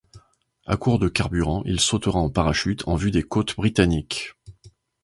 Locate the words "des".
3.11-3.21